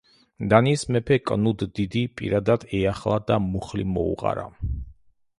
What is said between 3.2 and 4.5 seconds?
და მუხლი მოუყარა.